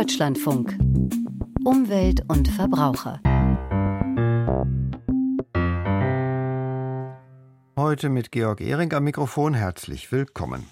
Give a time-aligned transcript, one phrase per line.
[0.00, 0.78] Deutschlandfunk.
[1.62, 3.20] Umwelt und Verbraucher.
[7.76, 10.64] Heute mit Georg Ehring am Mikrofon herzlich willkommen.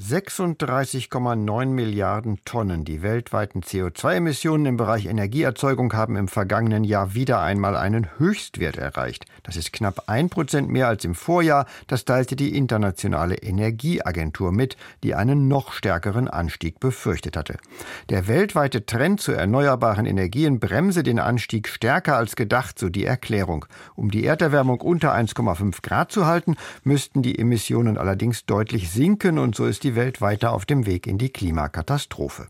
[0.00, 2.86] 36,9 Milliarden Tonnen.
[2.86, 9.26] Die weltweiten CO2-Emissionen im Bereich Energieerzeugung haben im vergangenen Jahr wieder einmal einen Höchstwert erreicht.
[9.42, 11.66] Das ist knapp ein Prozent mehr als im Vorjahr.
[11.88, 17.58] Das teilte die Internationale Energieagentur mit, die einen noch stärkeren Anstieg befürchtet hatte.
[18.08, 23.66] Der weltweite Trend zu erneuerbaren Energien bremse den Anstieg stärker als gedacht, so die Erklärung.
[23.94, 29.54] Um die Erderwärmung unter 1,5 Grad zu halten, müssten die Emissionen allerdings deutlich sinken und
[29.54, 32.48] so ist die Welt weiter auf dem Weg in die Klimakatastrophe.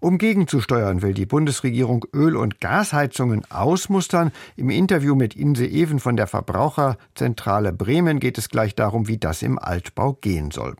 [0.00, 4.30] Um gegenzusteuern, will die Bundesregierung Öl- und Gasheizungen ausmustern.
[4.54, 9.42] Im Interview mit Inse Even von der Verbraucherzentrale Bremen geht es gleich darum, wie das
[9.42, 10.76] im Altbau gehen soll.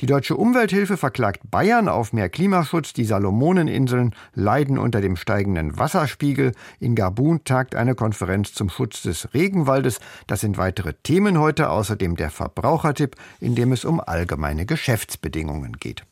[0.00, 2.92] Die Deutsche Umwelthilfe verklagt Bayern auf mehr Klimaschutz.
[2.92, 6.52] Die Salomoneninseln leiden unter dem steigenden Wasserspiegel.
[6.80, 10.00] In Gabun tagt eine Konferenz zum Schutz des Regenwaldes.
[10.26, 16.04] Das sind weitere Themen heute, außerdem der Verbrauchertipp, in dem es um allgemeine Geschäftsbedingungen geht.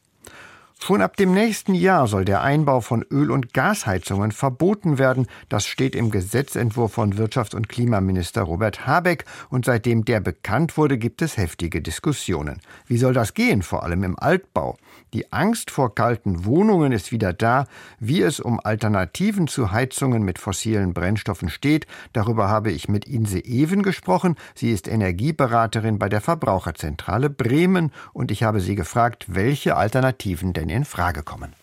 [0.86, 5.28] Schon ab dem nächsten Jahr soll der Einbau von Öl- und Gasheizungen verboten werden.
[5.48, 9.24] Das steht im Gesetzentwurf von Wirtschafts- und Klimaminister Robert Habeck.
[9.48, 12.60] Und seitdem der bekannt wurde, gibt es heftige Diskussionen.
[12.86, 14.76] Wie soll das gehen, vor allem im Altbau?
[15.14, 17.64] Die Angst vor kalten Wohnungen ist wieder da.
[17.98, 23.42] Wie es um Alternativen zu Heizungen mit fossilen Brennstoffen steht, darüber habe ich mit Inse
[23.42, 24.36] Even gesprochen.
[24.54, 30.73] Sie ist Energieberaterin bei der Verbraucherzentrale Bremen und ich habe sie gefragt, welche Alternativen denn
[30.74, 31.54] in Frage kommen.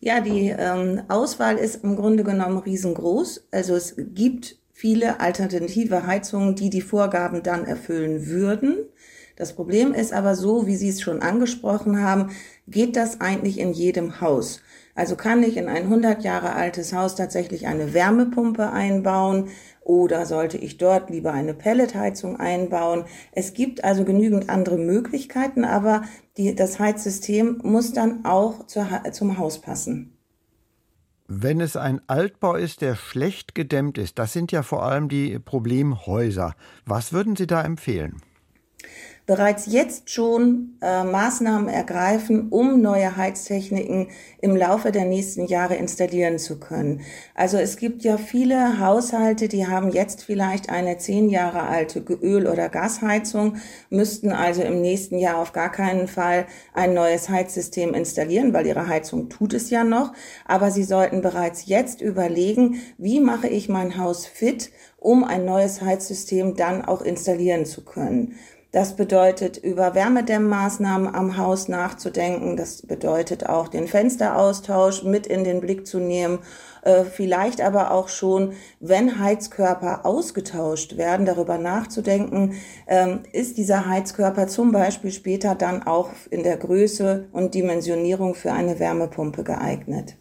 [0.00, 3.48] Ja, die ähm, Auswahl ist im Grunde genommen riesengroß.
[3.52, 8.78] Also es gibt viele alternative Heizungen, die die Vorgaben dann erfüllen würden.
[9.36, 12.30] Das Problem ist aber so, wie Sie es schon angesprochen haben,
[12.66, 14.60] geht das eigentlich in jedem Haus.
[14.94, 19.48] Also kann ich in ein 100 Jahre altes Haus tatsächlich eine Wärmepumpe einbauen
[19.84, 23.04] oder sollte ich dort lieber eine Pelletheizung einbauen?
[23.32, 26.02] Es gibt also genügend andere Möglichkeiten, aber
[26.36, 30.16] die, das Heizsystem muss dann auch zur, zum Haus passen.
[31.28, 35.38] Wenn es ein Altbau ist, der schlecht gedämmt ist, das sind ja vor allem die
[35.38, 36.54] Problemhäuser.
[36.84, 38.20] Was würden Sie da empfehlen?
[39.24, 44.08] Bereits jetzt schon äh, Maßnahmen ergreifen, um neue Heiztechniken
[44.40, 47.02] im Laufe der nächsten Jahre installieren zu können.
[47.34, 52.48] Also es gibt ja viele Haushalte, die haben jetzt vielleicht eine zehn Jahre alte Öl-
[52.48, 53.58] oder Gasheizung,
[53.90, 58.88] müssten also im nächsten Jahr auf gar keinen Fall ein neues Heizsystem installieren, weil ihre
[58.88, 60.12] Heizung tut es ja noch.
[60.46, 65.80] Aber sie sollten bereits jetzt überlegen, wie mache ich mein Haus fit, um ein neues
[65.80, 68.34] Heizsystem dann auch installieren zu können.
[68.72, 72.56] Das bedeutet, über Wärmedämmmaßnahmen am Haus nachzudenken.
[72.56, 76.38] Das bedeutet auch, den Fensteraustausch mit in den Blick zu nehmen
[76.82, 82.54] äh, vielleicht aber auch schon, wenn Heizkörper ausgetauscht werden, darüber nachzudenken,
[82.86, 88.52] ähm, ist dieser Heizkörper zum Beispiel später dann auch in der Größe und Dimensionierung für
[88.52, 90.16] eine Wärmepumpe geeignet.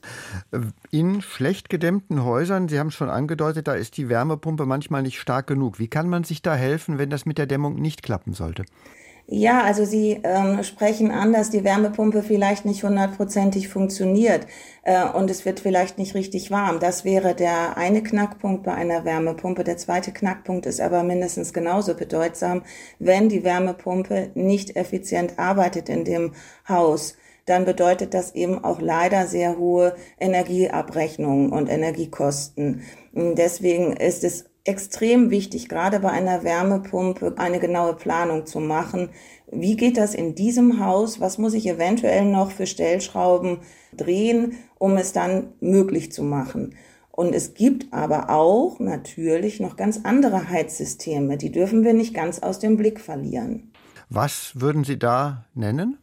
[0.91, 5.19] In schlecht gedämmten Häusern, Sie haben es schon angedeutet, da ist die Wärmepumpe manchmal nicht
[5.19, 5.79] stark genug.
[5.79, 8.65] Wie kann man sich da helfen, wenn das mit der Dämmung nicht klappen sollte?
[9.33, 14.45] Ja, also Sie ähm, sprechen an, dass die Wärmepumpe vielleicht nicht hundertprozentig funktioniert
[14.83, 16.81] äh, und es wird vielleicht nicht richtig warm.
[16.81, 19.63] Das wäre der eine Knackpunkt bei einer Wärmepumpe.
[19.63, 22.63] Der zweite Knackpunkt ist aber mindestens genauso bedeutsam,
[22.99, 26.33] wenn die Wärmepumpe nicht effizient arbeitet in dem
[26.67, 27.15] Haus
[27.45, 32.83] dann bedeutet das eben auch leider sehr hohe Energieabrechnungen und Energiekosten.
[33.13, 39.09] Deswegen ist es extrem wichtig, gerade bei einer Wärmepumpe eine genaue Planung zu machen.
[39.51, 41.19] Wie geht das in diesem Haus?
[41.19, 43.59] Was muss ich eventuell noch für Stellschrauben
[43.95, 46.75] drehen, um es dann möglich zu machen?
[47.11, 52.39] Und es gibt aber auch natürlich noch ganz andere Heizsysteme, die dürfen wir nicht ganz
[52.39, 53.71] aus dem Blick verlieren.
[54.09, 55.97] Was würden Sie da nennen?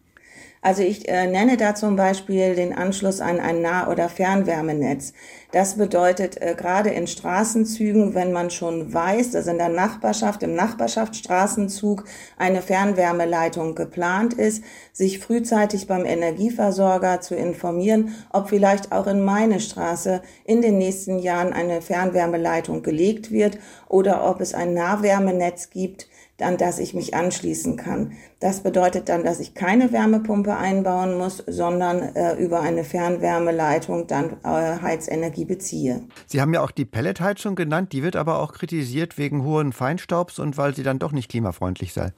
[0.60, 5.12] Also ich äh, nenne da zum Beispiel den Anschluss an ein Nah- oder Fernwärmenetz.
[5.52, 10.54] Das bedeutet äh, gerade in Straßenzügen, wenn man schon weiß, dass in der Nachbarschaft, im
[10.54, 12.04] Nachbarschaftsstraßenzug
[12.36, 19.60] eine Fernwärmeleitung geplant ist, sich frühzeitig beim Energieversorger zu informieren, ob vielleicht auch in meine
[19.60, 23.58] Straße in den nächsten Jahren eine Fernwärmeleitung gelegt wird
[23.88, 26.08] oder ob es ein Nahwärmenetz gibt,
[26.38, 28.12] dann, dass ich mich anschließen kann.
[28.38, 34.36] Das bedeutet dann, dass ich keine Wärmepumpe einbauen muss, sondern äh, über eine Fernwärmeleitung dann
[34.44, 36.02] äh, Heizenergie beziehe.
[36.26, 40.38] Sie haben ja auch die Pelletheizung genannt, die wird aber auch kritisiert wegen hohen Feinstaubs
[40.38, 42.12] und weil sie dann doch nicht klimafreundlich sei.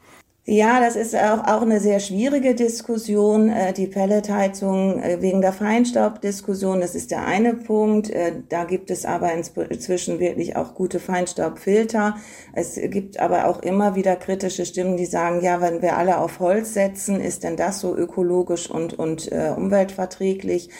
[0.46, 3.50] Ja, das ist auch, auch eine sehr schwierige Diskussion.
[3.50, 8.10] Äh, die Pelletheizung äh, wegen der Feinstaubdiskussion, das ist der eine Punkt.
[8.10, 12.16] Äh, da gibt es aber inzwischen wirklich auch gute Feinstaubfilter.
[12.54, 16.40] Es gibt aber auch immer wieder kritische Stimmen, die sagen, ja, wenn wir alle auf
[16.40, 20.70] Holz setzen, ist denn das so ökologisch und, und äh, umweltverträglich?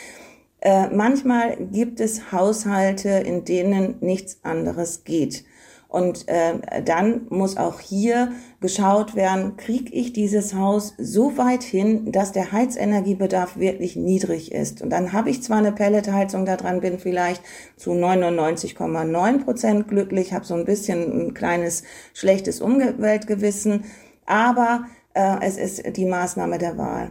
[0.63, 5.45] Äh, manchmal gibt es Haushalte, in denen nichts anderes geht.
[5.91, 12.13] Und äh, dann muss auch hier geschaut werden, kriege ich dieses Haus so weit hin,
[12.13, 14.83] dass der Heizenergiebedarf wirklich niedrig ist.
[14.83, 17.43] Und dann habe ich zwar eine Pelletheizung da dran, bin vielleicht
[17.77, 21.83] zu 99,9 Prozent glücklich, habe so ein bisschen ein kleines
[22.15, 23.83] schlechtes Umweltgewissen,
[24.27, 24.85] aber
[25.15, 27.11] äh, es ist die Maßnahme der Wahl.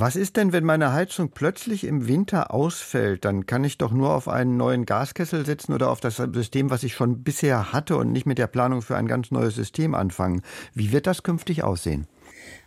[0.00, 3.24] Was ist denn, wenn meine Heizung plötzlich im Winter ausfällt?
[3.24, 6.84] Dann kann ich doch nur auf einen neuen Gaskessel setzen oder auf das System, was
[6.84, 10.42] ich schon bisher hatte und nicht mit der Planung für ein ganz neues System anfangen.
[10.72, 12.06] Wie wird das künftig aussehen?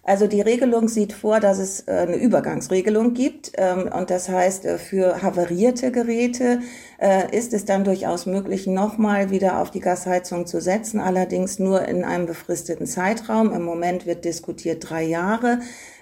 [0.03, 3.51] Also die Regelung sieht vor, dass es äh, eine Übergangsregelung gibt.
[3.55, 6.59] Ähm, und das heißt, äh, für havarierte Geräte
[6.99, 11.87] äh, ist es dann durchaus möglich, nochmal wieder auf die Gasheizung zu setzen, allerdings nur
[11.87, 13.53] in einem befristeten Zeitraum.
[13.53, 15.59] Im Moment wird diskutiert drei Jahre.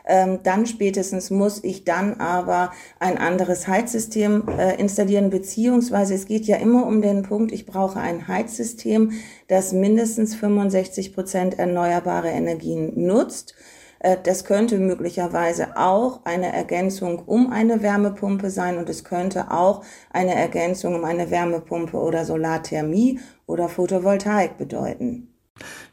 [0.10, 4.44] Ähm, dann spätestens muss ich dann aber ein anderes Heizsystem
[4.78, 9.12] installieren, beziehungsweise es geht ja immer um den Punkt, ich brauche ein Heizsystem,
[9.48, 13.56] das mindestens 65 Prozent erneuerbare Energien nutzt.
[14.00, 19.84] Äh, das könnte möglicherweise auch eine Ergänzung um eine Wärmepumpe sein und es könnte auch
[20.10, 25.34] eine Ergänzung um eine Wärmepumpe oder Solarthermie oder Photovoltaik bedeuten.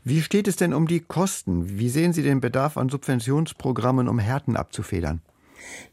[0.08, 1.81] Wie steht es denn um die Kosten?
[1.81, 5.20] Wie sehen Sie den Bedarf an Subventionsprogrammen, um Härten abzufedern?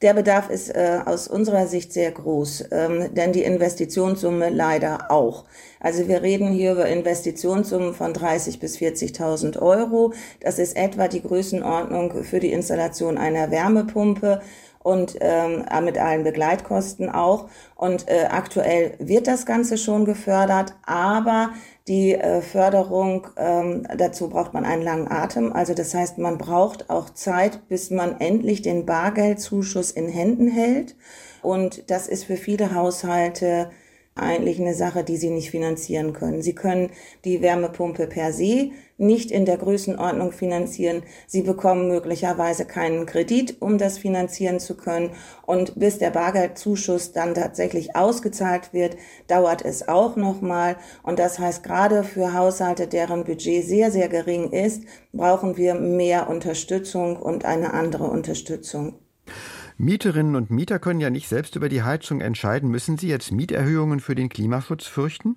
[0.04, 5.45] Der Bedarf ist äh, aus unserer Sicht sehr groß, ähm, denn die Investitionssumme leider auch.
[5.80, 10.13] Also wir reden hier über Investitionssummen von 30 bis 40.000 Euro.
[10.42, 14.42] Das ist etwa die Größenordnung für die Installation einer Wärmepumpe
[14.83, 17.50] und ähm, mit allen Begleitkosten auch.
[17.75, 21.50] Und äh, aktuell wird das Ganze schon gefördert, aber
[21.88, 25.51] die äh, Förderung, ähm, dazu braucht man einen langen Atem.
[25.51, 30.95] Also das heißt, man braucht auch Zeit, bis man endlich den Bargeldzuschuss in Händen hält.
[31.41, 33.69] Und das ist für viele Haushalte
[34.15, 36.42] eigentlich eine Sache, die sie nicht finanzieren können.
[36.42, 36.92] Sie können
[37.25, 41.04] die Wärmepumpe per se nicht in der Größenordnung finanzieren.
[41.27, 45.12] Sie bekommen möglicherweise keinen Kredit, um das finanzieren zu können.
[45.45, 48.95] Und bis der Bargeldzuschuss dann tatsächlich ausgezahlt wird,
[49.27, 50.77] dauert es auch nochmal.
[51.01, 56.30] Und das heißt, gerade für Haushalte, deren Budget sehr, sehr gering ist, brauchen wir mehr
[56.30, 59.00] Unterstützung und eine andere Unterstützung.
[59.77, 62.69] Mieterinnen und Mieter können ja nicht selbst über die Heizung entscheiden.
[62.69, 65.35] Müssen sie jetzt Mieterhöhungen für den Klimaschutz fürchten?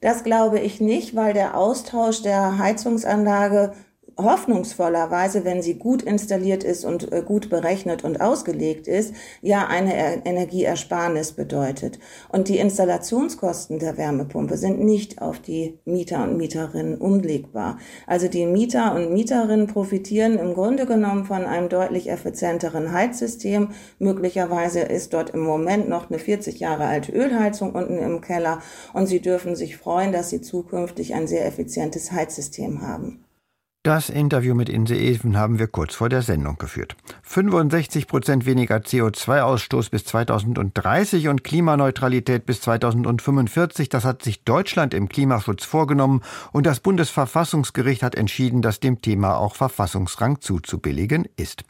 [0.00, 3.72] Das glaube ich nicht, weil der Austausch der Heizungsanlage
[4.18, 10.24] hoffnungsvollerweise, wenn sie gut installiert ist und äh, gut berechnet und ausgelegt ist, ja eine
[10.24, 11.98] Energieersparnis bedeutet.
[12.28, 17.78] Und die Installationskosten der Wärmepumpe sind nicht auf die Mieter und Mieterinnen umlegbar.
[18.06, 23.70] Also die Mieter und Mieterinnen profitieren im Grunde genommen von einem deutlich effizienteren Heizsystem.
[23.98, 28.60] Möglicherweise ist dort im Moment noch eine 40 Jahre alte Ölheizung unten im Keller
[28.94, 33.25] und sie dürfen sich freuen, dass sie zukünftig ein sehr effizientes Heizsystem haben.
[33.86, 36.96] Das Interview mit Inse Even haben wir kurz vor der Sendung geführt.
[37.22, 45.08] 65 Prozent weniger CO2-Ausstoß bis 2030 und Klimaneutralität bis 2045, das hat sich Deutschland im
[45.08, 51.62] Klimaschutz vorgenommen und das Bundesverfassungsgericht hat entschieden, dass dem Thema auch Verfassungsrang zuzubilligen ist.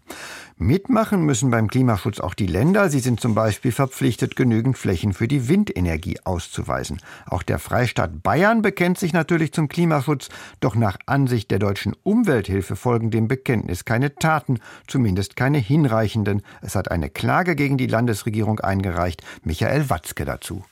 [0.58, 2.88] Mitmachen müssen beim Klimaschutz auch die Länder.
[2.88, 6.98] Sie sind zum Beispiel verpflichtet, genügend Flächen für die Windenergie auszuweisen.
[7.26, 10.30] Auch der Freistaat Bayern bekennt sich natürlich zum Klimaschutz,
[10.60, 16.42] doch nach Ansicht der deutschen Umwelthilfe folgen dem Bekenntnis keine Taten, zumindest keine hinreichenden.
[16.62, 19.22] Es hat eine Klage gegen die Landesregierung eingereicht.
[19.42, 20.64] Michael Watzke dazu.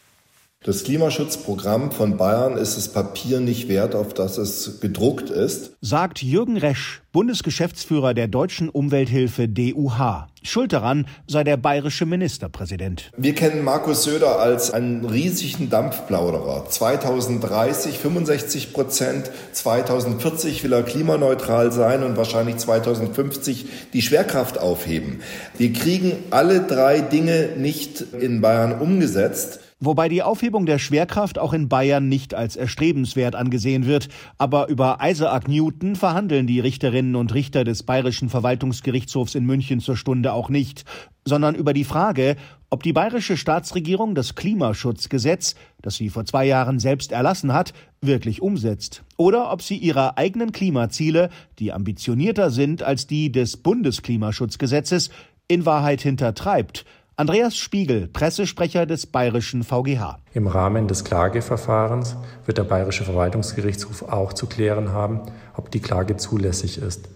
[0.66, 6.22] Das Klimaschutzprogramm von Bayern ist das Papier nicht wert, auf das es gedruckt ist, sagt
[6.22, 10.26] Jürgen Resch, Bundesgeschäftsführer der deutschen Umwelthilfe DUH.
[10.42, 13.10] Schuld daran sei der bayerische Ministerpräsident.
[13.14, 16.64] Wir kennen Markus Söder als einen riesigen Dampfplauderer.
[16.66, 25.20] 2030 65 Prozent, 2040 will er klimaneutral sein und wahrscheinlich 2050 die Schwerkraft aufheben.
[25.58, 29.60] Wir kriegen alle drei Dinge nicht in Bayern umgesetzt.
[29.84, 34.08] Wobei die Aufhebung der Schwerkraft auch in Bayern nicht als erstrebenswert angesehen wird.
[34.38, 39.96] Aber über Isaac Newton verhandeln die Richterinnen und Richter des Bayerischen Verwaltungsgerichtshofs in München zur
[39.96, 40.84] Stunde auch nicht.
[41.24, 42.36] sondern über die Frage,
[42.70, 48.42] ob die bayerische Staatsregierung das Klimaschutzgesetz, das sie vor zwei Jahren selbst erlassen hat, wirklich
[48.42, 55.10] umsetzt, oder ob sie ihre eigenen Klimaziele, die ambitionierter sind als die des Bundesklimaschutzgesetzes,
[55.46, 56.84] in Wahrheit hintertreibt.
[57.16, 60.18] Andreas Spiegel, Pressesprecher des bayerischen VGH.
[60.32, 65.20] Im Rahmen des Klageverfahrens wird der bayerische Verwaltungsgerichtshof auch zu klären haben,
[65.54, 67.08] ob die Klage zulässig ist.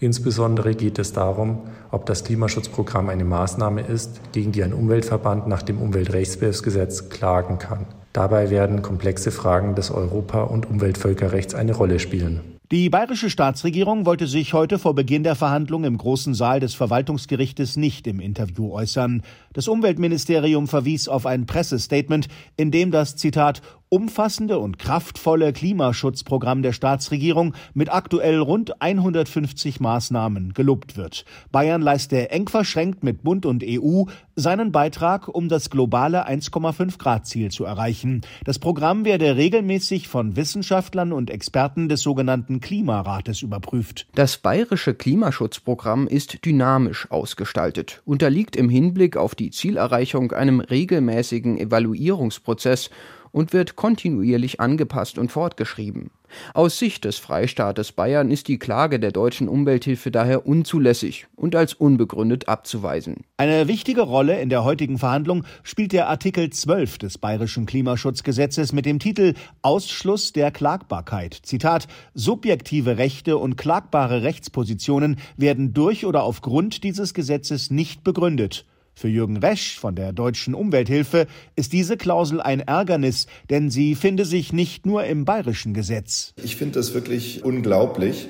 [0.00, 1.60] Insbesondere geht es darum,
[1.92, 7.86] ob das Klimaschutzprogramm eine Maßnahme ist, gegen die ein Umweltverband nach dem Umweltrechtsbehelfsgesetz klagen kann.
[8.12, 12.55] Dabei werden komplexe Fragen des Europa- und Umweltvölkerrechts eine Rolle spielen.
[12.72, 17.76] Die bayerische Staatsregierung wollte sich heute vor Beginn der Verhandlungen im großen Saal des Verwaltungsgerichtes
[17.76, 19.22] nicht im Interview äußern.
[19.52, 26.72] Das Umweltministerium verwies auf ein Pressestatement, in dem das Zitat umfassende und kraftvolle Klimaschutzprogramm der
[26.72, 31.24] Staatsregierung mit aktuell rund 150 Maßnahmen gelobt wird.
[31.52, 37.26] Bayern leiste eng verschränkt mit Bund und EU seinen Beitrag, um das globale 1,5 Grad
[37.26, 38.20] Ziel zu erreichen.
[38.44, 44.06] Das Programm werde regelmäßig von Wissenschaftlern und Experten des sogenannten Klimarates überprüft.
[44.14, 52.90] Das bayerische Klimaschutzprogramm ist dynamisch ausgestaltet, unterliegt im Hinblick auf die Zielerreichung einem regelmäßigen Evaluierungsprozess
[53.36, 56.10] und wird kontinuierlich angepasst und fortgeschrieben.
[56.54, 61.74] Aus Sicht des Freistaates Bayern ist die Klage der deutschen Umwelthilfe daher unzulässig und als
[61.74, 63.24] unbegründet abzuweisen.
[63.36, 68.86] Eine wichtige Rolle in der heutigen Verhandlung spielt der Artikel 12 des bayerischen Klimaschutzgesetzes mit
[68.86, 71.38] dem Titel Ausschluss der Klagbarkeit.
[71.42, 78.64] Zitat Subjektive Rechte und klagbare Rechtspositionen werden durch oder aufgrund dieses Gesetzes nicht begründet.
[78.98, 84.24] Für Jürgen Resch von der Deutschen Umwelthilfe ist diese Klausel ein Ärgernis, denn sie finde
[84.24, 86.32] sich nicht nur im bayerischen Gesetz.
[86.42, 88.26] Ich finde es wirklich unglaublich,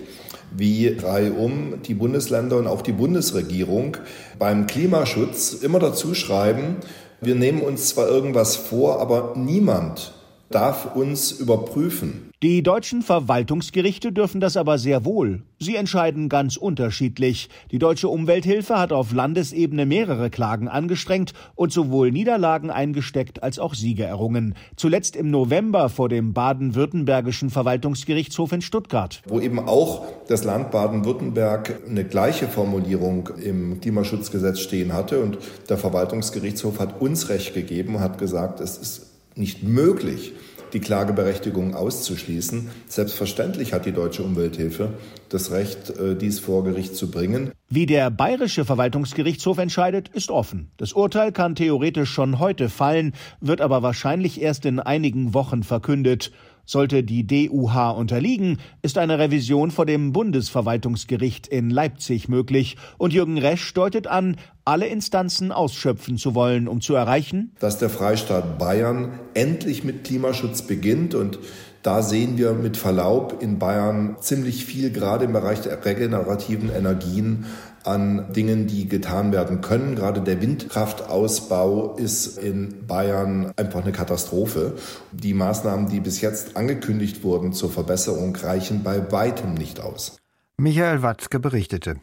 [0.50, 3.96] wie reihum die Bundesländer und auch die Bundesregierung
[4.40, 6.78] beim Klimaschutz immer dazu schreiben,
[7.20, 10.14] wir nehmen uns zwar irgendwas vor, aber niemand
[10.50, 12.32] darf uns überprüfen.
[12.46, 15.42] Die deutschen Verwaltungsgerichte dürfen das aber sehr wohl.
[15.58, 17.48] Sie entscheiden ganz unterschiedlich.
[17.72, 23.74] Die deutsche Umwelthilfe hat auf Landesebene mehrere Klagen angestrengt und sowohl Niederlagen eingesteckt als auch
[23.74, 24.54] Siege errungen.
[24.76, 29.22] Zuletzt im November vor dem baden-württembergischen Verwaltungsgerichtshof in Stuttgart.
[29.26, 35.38] Wo eben auch das Land Baden-Württemberg eine gleiche Formulierung im Klimaschutzgesetz stehen hatte und
[35.68, 40.32] der Verwaltungsgerichtshof hat uns Recht gegeben, hat gesagt, es ist nicht möglich,
[40.72, 42.70] die Klageberechtigung auszuschließen.
[42.88, 44.90] Selbstverständlich hat die deutsche Umwelthilfe
[45.28, 47.52] das Recht, äh, dies vor Gericht zu bringen.
[47.68, 50.70] Wie der bayerische Verwaltungsgerichtshof entscheidet, ist offen.
[50.76, 56.32] Das Urteil kann theoretisch schon heute fallen, wird aber wahrscheinlich erst in einigen Wochen verkündet.
[56.66, 62.76] Sollte die DUH unterliegen, ist eine Revision vor dem Bundesverwaltungsgericht in Leipzig möglich.
[62.98, 67.88] Und Jürgen Resch deutet an, alle Instanzen ausschöpfen zu wollen, um zu erreichen, dass der
[67.88, 71.38] Freistaat Bayern endlich mit Klimaschutz beginnt und
[71.86, 77.46] da sehen wir mit Verlaub in Bayern ziemlich viel, gerade im Bereich der regenerativen Energien,
[77.86, 79.94] an Dingen, die getan werden können.
[79.94, 84.74] Gerade der Windkraftausbau ist in Bayern einfach eine Katastrophe.
[85.12, 90.18] Die Maßnahmen, die bis jetzt angekündigt wurden zur Verbesserung, reichen bei weitem nicht aus.
[90.58, 91.96] Michael Watzke berichtete.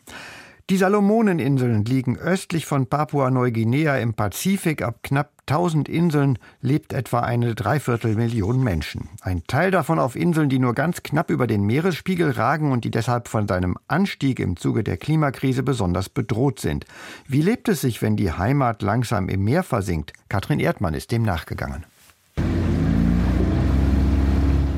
[0.69, 4.81] Die Salomoneninseln liegen östlich von Papua-Neuguinea im Pazifik.
[4.81, 9.09] Ab knapp 1000 Inseln lebt etwa eine Dreiviertelmillion Menschen.
[9.19, 12.91] Ein Teil davon auf Inseln, die nur ganz knapp über den Meeresspiegel ragen und die
[12.91, 16.85] deshalb von seinem Anstieg im Zuge der Klimakrise besonders bedroht sind.
[17.27, 20.13] Wie lebt es sich, wenn die Heimat langsam im Meer versinkt?
[20.29, 21.85] Katrin Erdmann ist dem nachgegangen.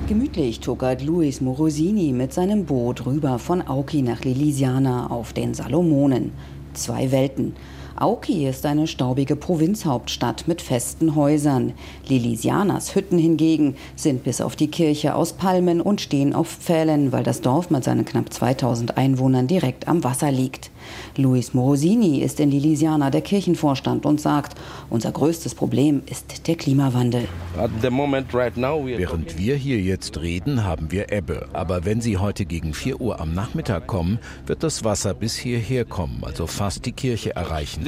[0.08, 6.32] Gemütlich tuckert Luis Morosini mit seinem Boot rüber von Auki nach Lilisiana auf den Salomonen.
[6.74, 7.56] Zwei Welten.
[7.98, 11.72] Auki ist eine staubige Provinzhauptstadt mit festen Häusern.
[12.06, 17.24] Lilisianas Hütten hingegen sind bis auf die Kirche aus Palmen und stehen auf Pfählen, weil
[17.24, 20.72] das Dorf mit seinen knapp 2000 Einwohnern direkt am Wasser liegt.
[21.16, 24.60] Luis Morosini ist in Lilisiana der Kirchenvorstand und sagt,
[24.90, 27.28] unser größtes Problem ist der Klimawandel.
[27.56, 31.48] Während wir hier jetzt reden, haben wir Ebbe.
[31.54, 35.86] Aber wenn Sie heute gegen 4 Uhr am Nachmittag kommen, wird das Wasser bis hierher
[35.86, 37.85] kommen, also fast die Kirche erreichen.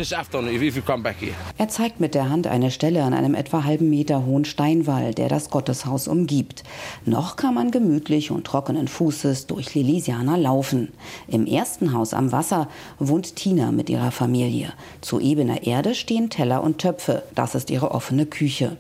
[1.58, 5.28] Er zeigt mit der Hand eine Stelle an einem etwa halben Meter hohen Steinwall, der
[5.28, 6.64] das Gotteshaus umgibt.
[7.06, 10.90] Noch kann man gemütlich und trockenen Fußes durch Lilisiana laufen.
[11.28, 14.72] Im ersten Haus am Wasser wohnt Tina mit ihrer Familie.
[15.02, 17.24] Zu ebener Erde stehen Teller und Töpfe.
[17.34, 18.78] Das ist ihre offene Küche.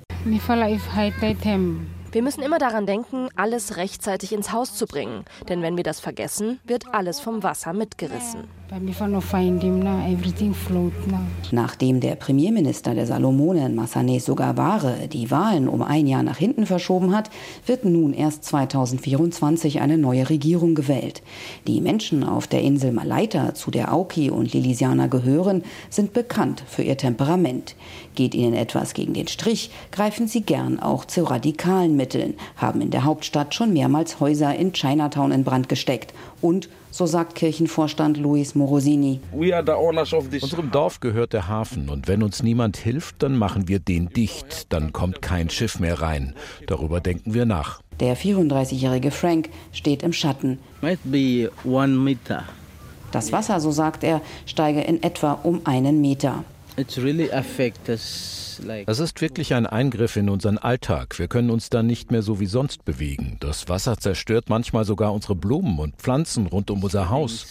[2.12, 5.26] Wir müssen immer daran denken, alles rechtzeitig ins Haus zu bringen.
[5.50, 8.46] Denn wenn wir das vergessen, wird alles vom Wasser mitgerissen.
[11.52, 17.16] Nachdem der Premierminister der Salomonen, Massané Sogavare, die Wahlen um ein Jahr nach hinten verschoben
[17.16, 17.30] hat,
[17.66, 21.22] wird nun erst 2024 eine neue Regierung gewählt.
[21.66, 26.84] Die Menschen auf der Insel Malaita, zu der Auki und Lilisiana gehören, sind bekannt für
[26.84, 27.76] ihr Temperament.
[28.16, 32.07] Geht ihnen etwas gegen den Strich, greifen sie gern auch zu radikalen Mitteln,
[32.56, 37.36] haben in der Hauptstadt schon mehrmals Häuser in Chinatown in Brand gesteckt und so sagt
[37.36, 39.20] Kirchenvorstand Luis Morosini.
[39.32, 44.74] Unserem Dorf gehört der Hafen und wenn uns niemand hilft, dann machen wir den dicht.
[44.74, 46.34] Dann kommt kein Schiff mehr rein.
[46.66, 47.82] Darüber denken wir nach.
[48.00, 50.60] Der 34-jährige Frank steht im Schatten.
[53.12, 56.44] Das Wasser, so sagt er, steige in etwa um einen Meter.
[58.86, 61.18] Es ist wirklich ein Eingriff in unseren Alltag.
[61.18, 63.38] Wir können uns dann nicht mehr so wie sonst bewegen.
[63.40, 67.48] Das Wasser zerstört manchmal sogar unsere Blumen und Pflanzen rund um unser Haus.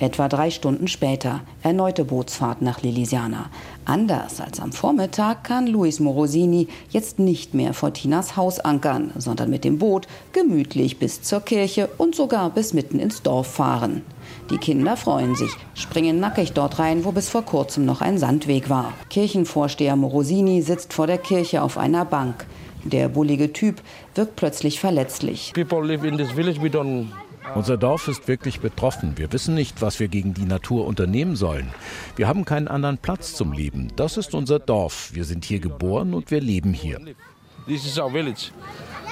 [0.00, 3.50] Etwa drei Stunden später erneute Bootsfahrt nach Lilisiana.
[3.84, 9.50] Anders als am Vormittag kann Luis Morosini jetzt nicht mehr vor Tinas Haus ankern, sondern
[9.50, 14.00] mit dem Boot gemütlich bis zur Kirche und sogar bis mitten ins Dorf fahren.
[14.48, 18.70] Die Kinder freuen sich, springen nackig dort rein, wo bis vor kurzem noch ein Sandweg
[18.70, 18.94] war.
[19.10, 22.46] Kirchenvorsteher Morosini sitzt vor der Kirche auf einer Bank.
[22.84, 23.82] Der bullige Typ
[24.14, 25.52] wirkt plötzlich verletzlich.
[25.52, 27.08] People live in this village, we don't
[27.54, 29.14] unser Dorf ist wirklich betroffen.
[29.16, 31.68] Wir wissen nicht, was wir gegen die Natur unternehmen sollen.
[32.16, 33.88] Wir haben keinen anderen Platz zum Leben.
[33.96, 35.10] Das ist unser Dorf.
[35.12, 36.98] Wir sind hier geboren und wir leben hier.
[37.66, 38.50] This is our village.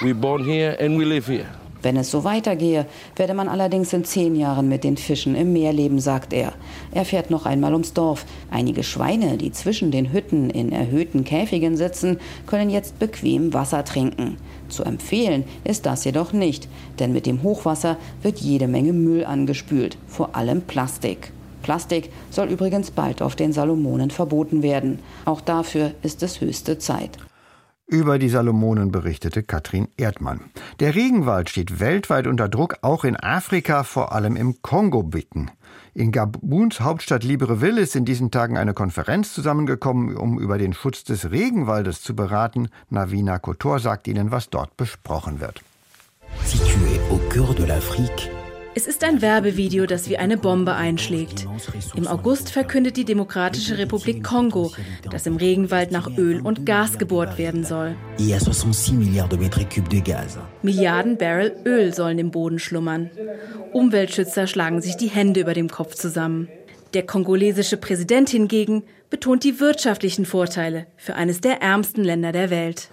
[0.02, 1.46] We born here and we live here.
[1.80, 5.72] Wenn es so weitergehe, werde man allerdings in zehn Jahren mit den Fischen im Meer
[5.72, 6.54] leben, sagt er.
[6.92, 8.26] Er fährt noch einmal ums Dorf.
[8.50, 14.38] Einige Schweine, die zwischen den Hütten in erhöhten Käfigen sitzen, können jetzt bequem Wasser trinken.
[14.68, 19.96] Zu empfehlen ist das jedoch nicht, denn mit dem Hochwasser wird jede Menge Müll angespült,
[20.06, 21.32] vor allem Plastik.
[21.62, 25.00] Plastik soll übrigens bald auf den Salomonen verboten werden.
[25.24, 27.18] Auch dafür ist es höchste Zeit.
[27.90, 30.40] Über die Salomonen berichtete Katrin Erdmann.
[30.78, 35.50] Der Regenwald steht weltweit unter Druck, auch in Afrika, vor allem im Kongo-Becken.
[35.94, 41.02] In Gabuns Hauptstadt Libreville ist in diesen Tagen eine Konferenz zusammengekommen, um über den Schutz
[41.02, 42.68] des Regenwaldes zu beraten.
[42.90, 45.62] Navina Kotor sagt Ihnen, was dort besprochen wird.
[46.44, 48.30] Situé au cœur de l'Afrique,
[48.78, 51.48] es ist ein Werbevideo, das wie eine Bombe einschlägt.
[51.96, 54.70] Im August verkündet die Demokratische Republik Kongo,
[55.10, 57.96] dass im Regenwald nach Öl und Gas gebohrt werden soll.
[60.62, 63.10] Milliarden Barrel Öl sollen im Boden schlummern.
[63.72, 66.48] Umweltschützer schlagen sich die Hände über dem Kopf zusammen.
[66.94, 72.90] Der kongolesische Präsident hingegen betont die wirtschaftlichen Vorteile für eines der ärmsten Länder der Welt.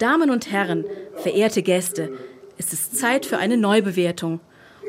[0.00, 0.84] Damen und Herren,
[1.22, 2.10] verehrte Gäste,
[2.58, 4.40] es ist Zeit für eine Neubewertung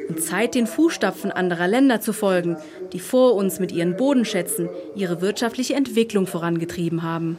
[0.09, 2.57] und Zeit, den Fußstapfen anderer Länder zu folgen,
[2.93, 7.37] die vor uns mit ihren Bodenschätzen ihre wirtschaftliche Entwicklung vorangetrieben haben.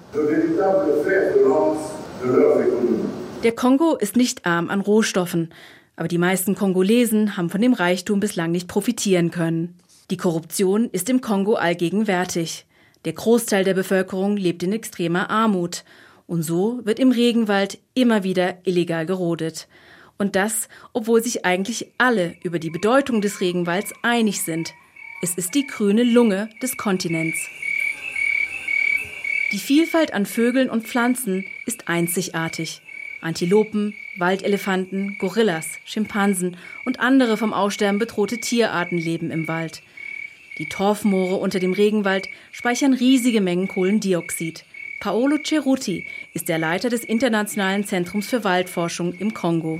[3.42, 5.50] Der Kongo ist nicht arm an Rohstoffen,
[5.96, 9.78] aber die meisten Kongolesen haben von dem Reichtum bislang nicht profitieren können.
[10.10, 12.66] Die Korruption ist im Kongo allgegenwärtig.
[13.04, 15.84] Der Großteil der Bevölkerung lebt in extremer Armut.
[16.26, 19.68] Und so wird im Regenwald immer wieder illegal gerodet.
[20.18, 24.74] Und das, obwohl sich eigentlich alle über die Bedeutung des Regenwalds einig sind.
[25.22, 27.38] Es ist die grüne Lunge des Kontinents.
[29.52, 32.82] Die Vielfalt an Vögeln und Pflanzen ist einzigartig.
[33.20, 39.82] Antilopen, Waldelefanten, Gorillas, Schimpansen und andere vom Aussterben bedrohte Tierarten leben im Wald.
[40.58, 44.64] Die Torfmoore unter dem Regenwald speichern riesige Mengen Kohlendioxid.
[45.00, 49.78] Paolo Ceruti ist der Leiter des Internationalen Zentrums für Waldforschung im Kongo.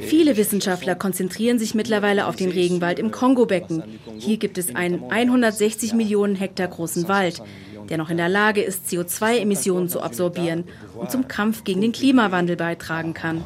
[0.00, 3.82] Viele Wissenschaftler konzentrieren sich mittlerweile auf den Regenwald im Kongo-Becken.
[4.18, 7.42] Hier gibt es einen 160 Millionen Hektar großen Wald,
[7.90, 12.56] der noch in der Lage ist, CO2-Emissionen zu absorbieren und zum Kampf gegen den Klimawandel
[12.56, 13.44] beitragen kann.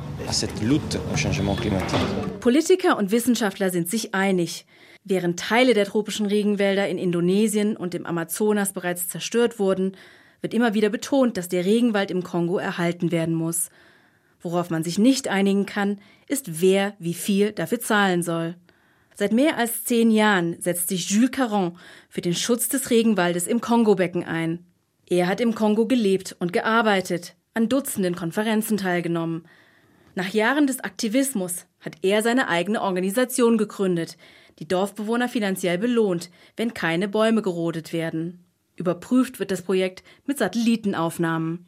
[2.41, 4.65] Politiker und Wissenschaftler sind sich einig.
[5.05, 9.97] Während Teile der tropischen Regenwälder in Indonesien und im Amazonas bereits zerstört wurden,
[10.41, 13.71] wird immer wieder betont, dass der Regenwald im Kongo erhalten werden muss.
[14.41, 18.57] Worauf man sich nicht einigen kann, ist, wer wie viel dafür zahlen soll.
[19.15, 23.61] Seit mehr als zehn Jahren setzt sich Jules Caron für den Schutz des Regenwaldes im
[23.61, 24.65] Kongo-Becken ein.
[25.09, 29.45] Er hat im Kongo gelebt und gearbeitet, an Dutzenden Konferenzen teilgenommen.
[30.15, 34.17] Nach Jahren des Aktivismus hat er seine eigene Organisation gegründet,
[34.59, 38.45] die Dorfbewohner finanziell belohnt, wenn keine Bäume gerodet werden.
[38.77, 41.67] Überprüft wird das Projekt mit Satellitenaufnahmen.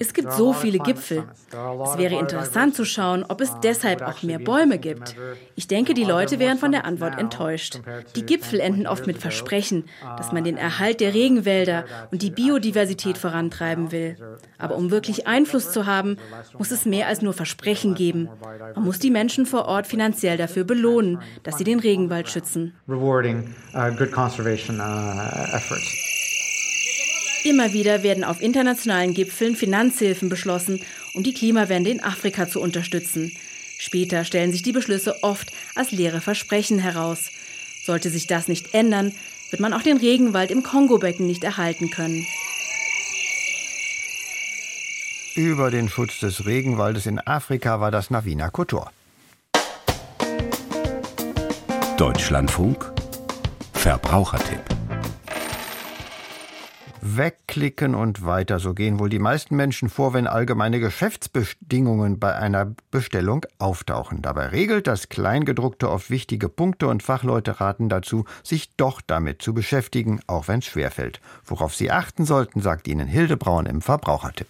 [0.00, 1.24] Es gibt so viele Gipfel.
[1.50, 5.16] Es wäre interessant zu schauen, ob es deshalb auch mehr Bäume gibt.
[5.56, 7.80] Ich denke, die Leute wären von der Antwort enttäuscht.
[8.14, 9.84] Die Gipfel enden oft mit Versprechen,
[10.16, 14.16] dass man den Erhalt der Regenwälder und die Biodiversität vorantreiben will.
[14.56, 16.16] Aber um wirklich Einfluss zu haben,
[16.56, 18.28] muss es mehr als nur Versprechen geben.
[18.76, 22.74] Man muss die Menschen vor Ort finanziell dafür belohnen, dass sie den Regenwald schützen.
[22.88, 26.07] Rewarding, uh, good conservation, uh, efforts.
[27.48, 30.82] Immer wieder werden auf internationalen Gipfeln Finanzhilfen beschlossen,
[31.14, 33.34] um die Klimawende in Afrika zu unterstützen.
[33.78, 37.30] Später stellen sich die Beschlüsse oft als leere Versprechen heraus.
[37.86, 39.14] Sollte sich das nicht ändern,
[39.48, 42.26] wird man auch den Regenwald im Kongobecken nicht erhalten können.
[45.34, 48.92] Über den Schutz des Regenwaldes in Afrika war das Navina Kotor.
[51.96, 52.92] Deutschlandfunk
[53.72, 54.77] Verbrauchertipp
[57.00, 62.74] Wegklicken und weiter so gehen wohl die meisten Menschen vor, wenn allgemeine Geschäftsbedingungen bei einer
[62.90, 64.22] Bestellung auftauchen.
[64.22, 69.54] Dabei regelt das Kleingedruckte oft wichtige Punkte und Fachleute raten dazu, sich doch damit zu
[69.54, 71.20] beschäftigen, auch wenn es schwerfällt.
[71.44, 74.48] Worauf Sie achten sollten, sagt Ihnen Hilde Braun im Verbrauchertipp.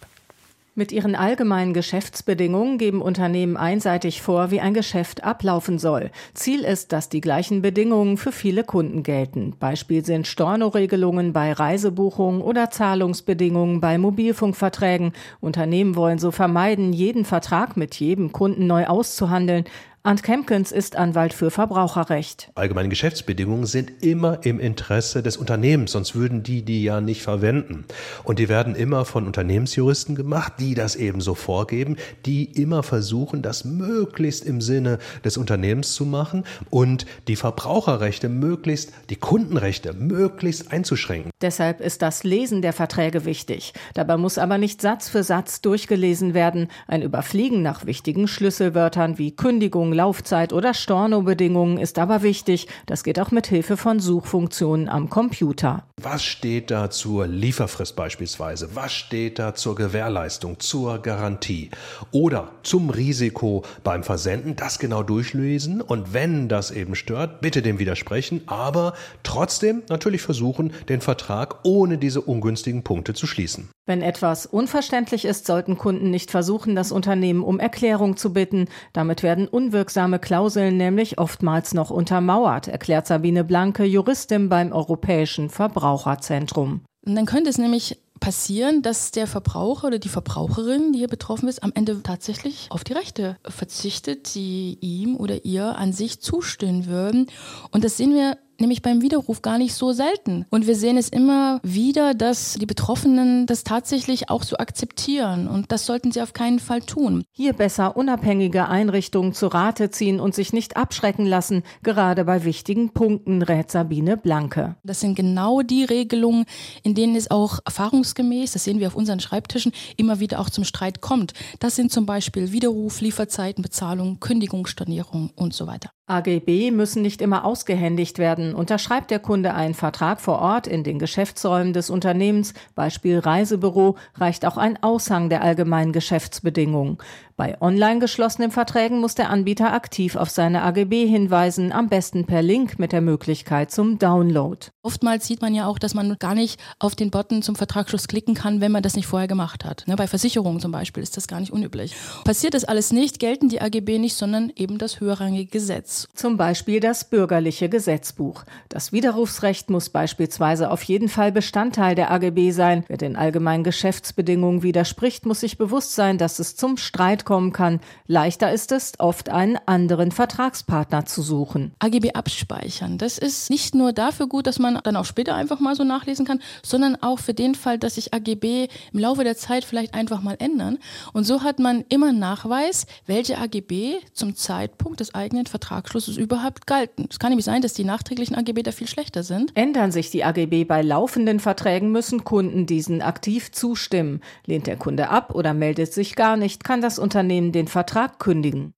[0.79, 6.09] Mit ihren allgemeinen Geschäftsbedingungen geben Unternehmen einseitig vor, wie ein Geschäft ablaufen soll.
[6.33, 9.57] Ziel ist, dass die gleichen Bedingungen für viele Kunden gelten.
[9.59, 15.11] Beispiel sind Stornoregelungen bei Reisebuchungen oder Zahlungsbedingungen bei Mobilfunkverträgen.
[15.41, 19.65] Unternehmen wollen so vermeiden, jeden Vertrag mit jedem Kunden neu auszuhandeln.
[20.01, 22.51] Arndt Kempkens ist Anwalt für Verbraucherrecht.
[22.55, 27.83] Allgemeine Geschäftsbedingungen sind immer im Interesse des Unternehmens, sonst würden die die ja nicht verwenden.
[28.23, 33.41] Und die werden immer von Unternehmensjuristen gemacht, die das eben so vorgeben, die immer versuchen,
[33.41, 40.71] das möglichst im Sinne des Unternehmens zu machen und die Verbraucherrechte möglichst, die Kundenrechte möglichst
[40.71, 41.31] einzuschränken.
[41.41, 43.73] Deshalb ist das Lesen der Verträge wichtig.
[43.95, 46.69] Dabei muss aber nicht Satz für Satz durchgelesen werden.
[46.87, 52.67] Ein Überfliegen nach wichtigen Schlüsselwörtern wie Kündigung, Bedingungen, Laufzeit oder Stornobedingungen ist aber wichtig.
[52.85, 55.83] Das geht auch mit Hilfe von Suchfunktionen am Computer.
[56.01, 58.69] Was steht da zur Lieferfrist beispielsweise?
[58.73, 61.71] Was steht da zur Gewährleistung, zur Garantie
[62.11, 64.55] oder zum Risiko beim Versenden?
[64.55, 70.71] Das genau durchlesen und wenn das eben stört, bitte dem widersprechen, aber trotzdem natürlich versuchen,
[70.87, 73.67] den Vertrag ohne diese ungünstigen Punkte zu schließen.
[73.89, 78.67] Wenn etwas unverständlich ist, sollten Kunden nicht versuchen, das Unternehmen um Erklärung zu bitten.
[78.93, 85.49] Damit werden unwirksame Klauseln nämlich oftmals noch untermauert, erklärt Sabine Blanke, Juristin beim Europäischen
[85.89, 86.81] Verbraucherzentrum.
[87.05, 91.47] Und dann könnte es nämlich passieren, dass der Verbraucher oder die Verbraucherin, die hier betroffen
[91.47, 96.85] ist, am Ende tatsächlich auf die Rechte verzichtet, die ihm oder ihr an sich zustehen
[96.85, 97.27] würden.
[97.71, 100.45] Und das sehen wir nämlich beim Widerruf gar nicht so selten.
[100.49, 105.47] Und wir sehen es immer wieder, dass die Betroffenen das tatsächlich auch so akzeptieren.
[105.47, 107.23] Und das sollten sie auf keinen Fall tun.
[107.31, 112.91] Hier besser unabhängige Einrichtungen zu Rate ziehen und sich nicht abschrecken lassen, gerade bei wichtigen
[112.91, 114.75] Punkten, rät Sabine Blanke.
[114.83, 116.45] Das sind genau die Regelungen,
[116.83, 120.63] in denen es auch erfahrungsgemäß, das sehen wir auf unseren Schreibtischen, immer wieder auch zum
[120.63, 121.33] Streit kommt.
[121.59, 125.91] Das sind zum Beispiel Widerruf, Lieferzeiten, Bezahlung, Kündigungsstornierung und so weiter.
[126.09, 128.55] AGB müssen nicht immer ausgehändigt werden.
[128.55, 134.45] Unterschreibt der Kunde einen Vertrag vor Ort in den Geschäftsräumen des Unternehmens, Beispiel Reisebüro, reicht
[134.45, 136.97] auch ein Aushang der allgemeinen Geschäftsbedingungen.
[137.39, 142.41] Bei online geschlossenen Verträgen muss der Anbieter aktiv auf seine AGB hinweisen, am besten per
[142.41, 144.67] Link mit der Möglichkeit zum Download.
[144.81, 148.33] Oftmals sieht man ja auch, dass man gar nicht auf den Button zum Vertragsschluss klicken
[148.33, 149.85] kann, wenn man das nicht vorher gemacht hat.
[149.87, 151.95] Ne, bei Versicherungen zum Beispiel ist das gar nicht unüblich.
[152.25, 155.98] Passiert das alles nicht, gelten die AGB nicht, sondern eben das höherrangige Gesetz.
[156.13, 158.43] Zum Beispiel das bürgerliche Gesetzbuch.
[158.69, 162.83] Das Widerrufsrecht muss beispielsweise auf jeden Fall Bestandteil der AGB sein.
[162.87, 167.79] Wer den allgemeinen Geschäftsbedingungen widerspricht, muss sich bewusst sein, dass es zum Streit kommen kann.
[168.07, 171.73] Leichter ist es, oft einen anderen Vertragspartner zu suchen.
[171.79, 175.75] AGB abspeichern, das ist nicht nur dafür gut, dass man dann auch später einfach mal
[175.75, 179.65] so nachlesen kann, sondern auch für den Fall, dass sich AGB im Laufe der Zeit
[179.65, 180.77] vielleicht einfach mal ändern.
[181.13, 185.45] Und so hat man immer Nachweis, welche AGB zum Zeitpunkt des eigenen
[185.89, 187.07] Vertragsschlusses überhaupt galten.
[187.09, 189.51] Es kann nämlich sein, dass die nachträglichen AGB da viel schlechter sind.
[189.55, 194.21] Ändern sich die AGB bei laufenden Verträgen, müssen Kunden diesen aktiv zustimmen.
[194.45, 198.73] Lehnt der Kunde ab oder meldet sich gar nicht, kann das Unternehmen den Vertrag kündigen.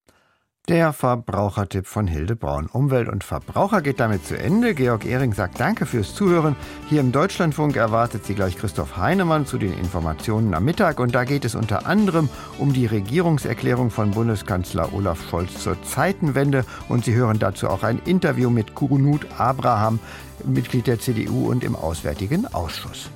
[0.72, 2.68] Der Verbrauchertipp von Hilde Braun.
[2.68, 4.74] Umwelt und Verbraucher geht damit zu Ende.
[4.74, 6.56] Georg Ehring sagt Danke fürs Zuhören.
[6.88, 11.02] Hier im Deutschlandfunk erwartet Sie gleich Christoph Heinemann zu den Informationen am Mittag.
[11.02, 16.64] Und da geht es unter anderem um die Regierungserklärung von Bundeskanzler Olaf Scholz zur Zeitenwende.
[16.88, 20.00] Und Sie hören dazu auch ein Interview mit Kurunut Abraham,
[20.46, 23.10] Mitglied der CDU und im Auswärtigen Ausschuss.